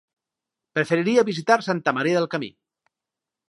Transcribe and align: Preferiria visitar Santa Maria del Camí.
Preferiria 0.77 1.25
visitar 1.29 1.59
Santa 1.67 1.95
Maria 1.99 2.19
del 2.19 2.29
Camí. 2.35 2.53